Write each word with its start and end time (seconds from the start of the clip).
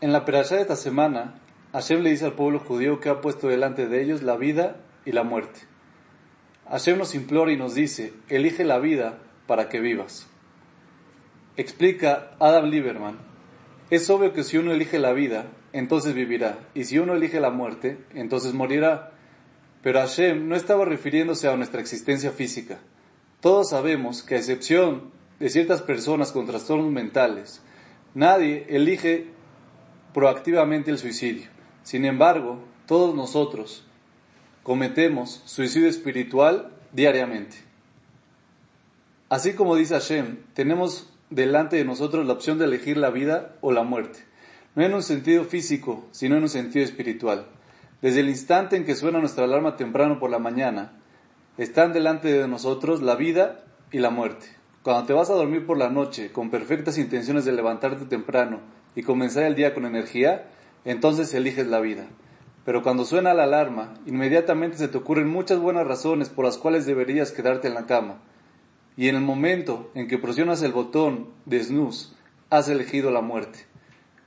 En 0.00 0.12
la 0.12 0.24
perashá 0.24 0.54
de 0.54 0.62
esta 0.62 0.76
semana, 0.76 1.40
Hashem 1.72 2.02
le 2.02 2.10
dice 2.10 2.24
al 2.24 2.34
pueblo 2.34 2.60
judío 2.60 3.00
que 3.00 3.08
ha 3.08 3.20
puesto 3.20 3.48
delante 3.48 3.88
de 3.88 4.00
ellos 4.00 4.22
la 4.22 4.36
vida 4.36 4.76
y 5.04 5.10
la 5.10 5.24
muerte. 5.24 5.60
Hashem 6.70 6.98
nos 6.98 7.16
implora 7.16 7.50
y 7.50 7.56
nos 7.56 7.74
dice, 7.74 8.12
elige 8.28 8.62
la 8.62 8.78
vida 8.78 9.18
para 9.48 9.68
que 9.68 9.80
vivas. 9.80 10.28
Explica 11.56 12.36
Adam 12.38 12.66
Lieberman, 12.66 13.18
es 13.90 14.08
obvio 14.10 14.32
que 14.32 14.44
si 14.44 14.58
uno 14.58 14.70
elige 14.70 15.00
la 15.00 15.12
vida, 15.12 15.46
entonces 15.72 16.14
vivirá, 16.14 16.58
y 16.74 16.84
si 16.84 16.98
uno 16.98 17.14
elige 17.14 17.40
la 17.40 17.50
muerte, 17.50 17.98
entonces 18.14 18.54
morirá. 18.54 19.12
Pero 19.82 19.98
Hashem 19.98 20.48
no 20.48 20.54
estaba 20.54 20.84
refiriéndose 20.84 21.48
a 21.48 21.56
nuestra 21.56 21.80
existencia 21.80 22.30
física. 22.30 22.78
Todos 23.40 23.70
sabemos 23.70 24.22
que 24.22 24.36
a 24.36 24.38
excepción 24.38 25.10
de 25.40 25.48
ciertas 25.48 25.82
personas 25.82 26.30
con 26.30 26.46
trastornos 26.46 26.92
mentales, 26.92 27.62
nadie 28.14 28.66
elige 28.68 29.37
proactivamente 30.12 30.90
el 30.90 30.98
suicidio. 30.98 31.48
Sin 31.82 32.04
embargo, 32.04 32.58
todos 32.86 33.14
nosotros 33.14 33.84
cometemos 34.62 35.42
suicidio 35.44 35.88
espiritual 35.88 36.70
diariamente. 36.92 37.56
Así 39.28 39.52
como 39.54 39.76
dice 39.76 39.94
Hashem, 39.94 40.38
tenemos 40.54 41.10
delante 41.30 41.76
de 41.76 41.84
nosotros 41.84 42.26
la 42.26 42.32
opción 42.32 42.58
de 42.58 42.64
elegir 42.64 42.96
la 42.96 43.10
vida 43.10 43.56
o 43.60 43.72
la 43.72 43.82
muerte, 43.82 44.20
no 44.74 44.82
en 44.82 44.94
un 44.94 45.02
sentido 45.02 45.44
físico, 45.44 46.06
sino 46.10 46.36
en 46.36 46.42
un 46.44 46.48
sentido 46.48 46.84
espiritual. 46.84 47.46
Desde 48.00 48.20
el 48.20 48.28
instante 48.28 48.76
en 48.76 48.84
que 48.84 48.94
suena 48.94 49.18
nuestra 49.18 49.44
alarma 49.44 49.76
temprano 49.76 50.18
por 50.18 50.30
la 50.30 50.38
mañana, 50.38 50.92
están 51.58 51.92
delante 51.92 52.28
de 52.28 52.48
nosotros 52.48 53.02
la 53.02 53.16
vida 53.16 53.64
y 53.90 53.98
la 53.98 54.10
muerte. 54.10 54.46
Cuando 54.82 55.06
te 55.06 55.12
vas 55.12 55.28
a 55.28 55.34
dormir 55.34 55.66
por 55.66 55.76
la 55.76 55.90
noche 55.90 56.32
con 56.32 56.50
perfectas 56.50 56.96
intenciones 56.96 57.44
de 57.44 57.52
levantarte 57.52 58.06
temprano 58.06 58.60
y 58.94 59.02
comenzar 59.02 59.44
el 59.44 59.54
día 59.54 59.74
con 59.74 59.86
energía, 59.86 60.48
entonces 60.84 61.32
eliges 61.34 61.66
la 61.66 61.80
vida. 61.80 62.06
Pero 62.64 62.82
cuando 62.82 63.04
suena 63.04 63.34
la 63.34 63.44
alarma, 63.44 63.94
inmediatamente 64.06 64.76
se 64.76 64.88
te 64.88 64.98
ocurren 64.98 65.28
muchas 65.28 65.58
buenas 65.58 65.86
razones 65.86 66.28
por 66.28 66.44
las 66.44 66.58
cuales 66.58 66.84
deberías 66.84 67.32
quedarte 67.32 67.68
en 67.68 67.74
la 67.74 67.86
cama. 67.86 68.20
Y 68.96 69.08
en 69.08 69.16
el 69.16 69.22
momento 69.22 69.90
en 69.94 70.08
que 70.08 70.18
presionas 70.18 70.62
el 70.62 70.72
botón 70.72 71.28
de 71.46 71.62
snooze, 71.62 72.08
has 72.50 72.68
elegido 72.68 73.10
la 73.10 73.20
muerte. 73.20 73.60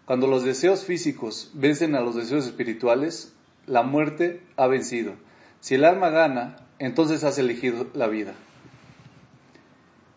Cuando 0.06 0.28
los 0.28 0.44
deseos 0.44 0.86
físicos 0.86 1.52
vencen 1.54 1.96
a 1.96 2.02
los 2.02 2.16
deseos 2.16 2.46
espirituales, 2.46 3.34
la 3.68 3.84
muerte 3.84 4.42
ha 4.58 4.68
vencido. 4.68 5.14
Si 5.60 5.76
el 5.76 5.86
alma 5.86 6.10
gana, 6.10 6.58
entonces 6.80 7.24
has 7.24 7.38
elegido 7.38 7.88
la 7.94 8.08
vida. 8.08 8.34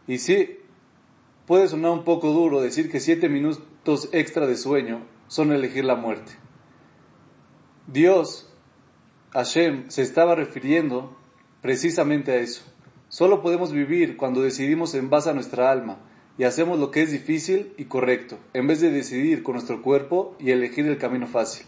Y 0.07 0.19
sí, 0.19 0.59
puede 1.47 1.69
sonar 1.69 1.91
un 1.91 2.05
poco 2.05 2.33
duro 2.33 2.61
decir 2.61 2.91
que 2.91 3.01
siete 3.01 3.29
extra 4.13 4.47
de 4.47 4.57
sueño 4.57 5.03
son 5.29 5.53
elegir 5.53 5.85
la 5.85 5.95
muerte. 5.95 6.33
Dios, 7.87 8.51
Hashem, 9.33 9.91
se 9.91 10.03
estaba 10.03 10.35
refiriendo 10.35 11.17
precisamente 11.61 12.33
a 12.33 12.37
eso. 12.37 12.63
Solo 13.09 13.43
podemos 13.43 13.73
vivir 13.73 14.17
cuando 14.17 14.43
decidimos 14.43 14.95
en 14.95 15.11
base 15.11 15.31
a 15.31 15.35
nuestra 15.35 15.71
alma 15.71 15.99
y 16.39 16.45
hacemos 16.45 16.79
lo 16.79 16.91
que 16.91 17.03
es 17.03 17.11
difícil 17.11 17.75
y 17.77 17.85
correcto, 17.85 18.39
en 18.55 18.67
vez 18.67 18.81
de 18.81 18.91
decidir 18.91 19.43
con 19.43 19.55
nuestro 19.55 19.83
cuerpo 19.83 20.35
y 20.39 20.51
elegir 20.51 20.87
el 20.87 20.99
camino 20.99 21.27
fácil. 21.27 21.67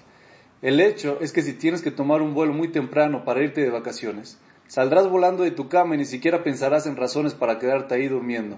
El 0.62 0.80
hecho 0.80 1.18
es 1.20 1.32
que 1.32 1.42
si 1.42 1.52
tienes 1.52 1.82
que 1.82 1.90
tomar 1.90 2.22
un 2.22 2.34
vuelo 2.34 2.54
muy 2.54 2.68
temprano 2.68 3.24
para 3.24 3.42
irte 3.42 3.60
de 3.60 3.70
vacaciones, 3.70 4.38
saldrás 4.68 5.08
volando 5.08 5.44
de 5.44 5.50
tu 5.50 5.68
cama 5.68 5.94
y 5.94 5.98
ni 5.98 6.06
siquiera 6.06 6.42
pensarás 6.42 6.86
en 6.86 6.96
razones 6.96 7.34
para 7.34 7.58
quedarte 7.58 7.94
ahí 7.94 8.08
durmiendo. 8.08 8.56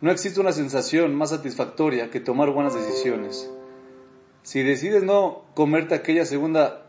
No 0.00 0.10
existe 0.10 0.40
una 0.40 0.52
sensación 0.52 1.14
más 1.14 1.28
satisfactoria 1.28 2.08
que 2.08 2.20
tomar 2.20 2.50
buenas 2.50 2.74
decisiones. 2.74 3.50
Si 4.42 4.62
decides 4.62 5.02
no 5.02 5.42
comerte 5.52 5.94
aquella 5.94 6.24
segunda 6.24 6.86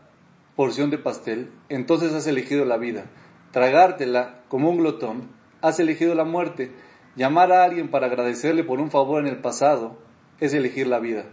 porción 0.56 0.88
de 0.88 0.96
pastel, 0.96 1.50
entonces 1.68 2.14
has 2.14 2.26
elegido 2.26 2.64
la 2.64 2.78
vida. 2.78 3.04
Tragártela 3.50 4.40
como 4.48 4.70
un 4.70 4.78
glotón, 4.78 5.28
has 5.60 5.78
elegido 5.78 6.14
la 6.14 6.24
muerte. 6.24 6.72
Llamar 7.14 7.52
a 7.52 7.64
alguien 7.64 7.90
para 7.90 8.06
agradecerle 8.06 8.64
por 8.64 8.80
un 8.80 8.90
favor 8.90 9.20
en 9.20 9.28
el 9.28 9.42
pasado 9.42 9.98
es 10.40 10.54
elegir 10.54 10.86
la 10.86 10.98
vida. 10.98 11.26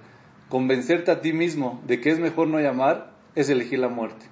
Convencerte 0.50 1.12
a 1.12 1.22
ti 1.22 1.32
mismo 1.32 1.82
de 1.88 2.02
que 2.02 2.10
es 2.10 2.20
mejor 2.20 2.50
no 2.50 2.60
llamar 2.60 3.14
es 3.36 3.50
elegir 3.50 3.80
la 3.80 3.88
muerte. 3.88 4.26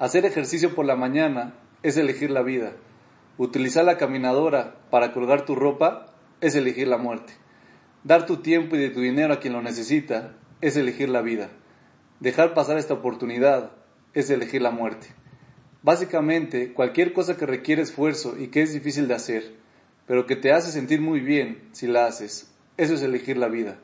Hacer 0.00 0.26
ejercicio 0.26 0.74
por 0.74 0.86
la 0.86 0.96
mañana 0.96 1.54
es 1.84 1.96
elegir 1.96 2.32
la 2.32 2.42
vida. 2.42 2.72
Utilizar 3.38 3.84
la 3.84 3.96
caminadora 3.96 4.74
para 4.90 5.12
colgar 5.12 5.44
tu 5.44 5.54
ropa 5.54 6.09
es 6.40 6.54
elegir 6.54 6.88
la 6.88 6.98
muerte. 6.98 7.34
Dar 8.02 8.26
tu 8.26 8.38
tiempo 8.38 8.76
y 8.76 8.78
de 8.78 8.90
tu 8.90 9.00
dinero 9.00 9.34
a 9.34 9.40
quien 9.40 9.52
lo 9.52 9.62
necesita 9.62 10.36
es 10.60 10.76
elegir 10.76 11.08
la 11.08 11.20
vida. 11.20 11.50
Dejar 12.18 12.54
pasar 12.54 12.78
esta 12.78 12.94
oportunidad 12.94 13.72
es 14.14 14.30
elegir 14.30 14.62
la 14.62 14.70
muerte. 14.70 15.08
Básicamente, 15.82 16.72
cualquier 16.72 17.12
cosa 17.12 17.36
que 17.36 17.46
requiere 17.46 17.82
esfuerzo 17.82 18.36
y 18.38 18.48
que 18.48 18.62
es 18.62 18.72
difícil 18.72 19.08
de 19.08 19.14
hacer, 19.14 19.54
pero 20.06 20.26
que 20.26 20.36
te 20.36 20.52
hace 20.52 20.70
sentir 20.70 21.00
muy 21.00 21.20
bien 21.20 21.68
si 21.72 21.86
la 21.86 22.06
haces, 22.06 22.54
eso 22.76 22.94
es 22.94 23.02
elegir 23.02 23.36
la 23.36 23.48
vida. 23.48 23.78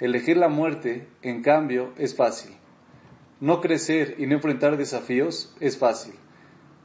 Elegir 0.00 0.36
la 0.36 0.48
muerte, 0.48 1.08
en 1.22 1.42
cambio, 1.42 1.92
es 1.96 2.14
fácil. 2.16 2.52
No 3.40 3.60
crecer 3.60 4.16
y 4.18 4.26
no 4.26 4.34
enfrentar 4.34 4.76
desafíos 4.76 5.56
es 5.60 5.78
fácil. 5.78 6.14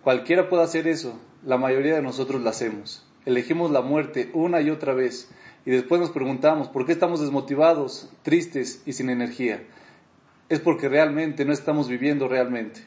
Cualquiera 0.03 0.49
puede 0.49 0.63
hacer 0.63 0.87
eso, 0.87 1.19
la 1.43 1.57
mayoría 1.57 1.95
de 1.95 2.01
nosotros 2.01 2.41
lo 2.41 2.49
hacemos 2.49 3.08
elegimos 3.29 3.71
la 3.71 3.81
muerte 3.81 4.29
una 4.33 4.61
y 4.61 4.69
otra 4.69 4.93
vez 4.93 5.29
y 5.65 5.71
después 5.71 6.01
nos 6.01 6.11
preguntamos 6.11 6.67
por 6.67 6.85
qué 6.85 6.91
estamos 6.91 7.21
desmotivados, 7.21 8.11
tristes 8.23 8.81
y 8.85 8.93
sin 8.93 9.09
energía. 9.09 9.63
Es 10.49 10.59
porque 10.59 10.89
realmente 10.89 11.45
no 11.45 11.53
estamos 11.53 11.87
viviendo 11.87 12.27
realmente. 12.27 12.81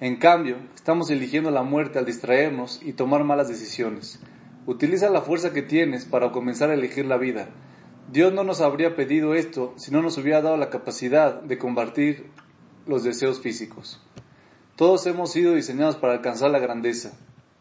En 0.00 0.16
cambio, 0.16 0.56
estamos 0.74 1.08
eligiendo 1.10 1.50
la 1.50 1.62
muerte 1.62 1.98
al 1.98 2.04
distraernos 2.04 2.80
y 2.82 2.92
tomar 2.92 3.24
malas 3.24 3.48
decisiones. 3.48 4.20
Utiliza 4.66 5.08
la 5.08 5.22
fuerza 5.22 5.52
que 5.52 5.62
tienes 5.62 6.04
para 6.04 6.32
comenzar 6.32 6.70
a 6.70 6.74
elegir 6.74 7.06
la 7.06 7.16
vida. 7.16 7.48
Dios 8.10 8.32
no 8.32 8.44
nos 8.44 8.60
habría 8.60 8.96
pedido 8.96 9.34
esto 9.34 9.72
si 9.76 9.92
no 9.92 10.02
nos 10.02 10.18
hubiera 10.18 10.42
dado 10.42 10.56
la 10.56 10.70
capacidad 10.70 11.40
de 11.42 11.58
combatir 11.58 12.26
los 12.86 13.04
deseos 13.04 13.40
físicos. 13.40 14.02
Todos 14.74 15.06
hemos 15.06 15.32
sido 15.32 15.54
diseñados 15.54 15.96
para 15.96 16.14
alcanzar 16.14 16.50
la 16.50 16.58
grandeza 16.58 17.16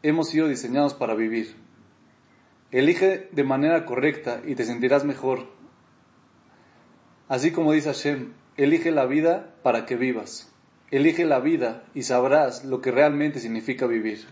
hemos 0.08 0.30
sido 0.30 0.48
diseñados 0.48 0.94
para 0.94 1.16
vivir. 1.16 1.56
Elige 2.72 3.28
de 3.32 3.44
manera 3.44 3.86
correcta 3.86 4.42
y 4.46 4.54
te 4.54 4.64
sentirás 4.64 5.04
mejor. 5.04 5.48
Así 7.28 7.52
como 7.52 7.72
dice 7.72 7.90
Hashem, 7.90 8.34
elige 8.56 8.92
la 8.92 9.08
vida 9.08 9.56
para 9.64 9.86
que 9.88 9.96
vivas. 9.96 10.54
Elige 10.92 11.26
la 11.26 11.40
vida 11.40 11.86
y 11.96 12.04
sabrás 12.04 12.64
lo 12.64 12.82
que 12.82 12.92
realmente 12.92 13.40
significa 13.40 13.88
vivir. 13.88 14.26